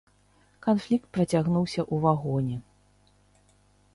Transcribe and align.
Канфлікт 0.67 1.05
працягнуўся 1.17 1.79
ў 1.83 1.95
вагоне. 2.07 2.57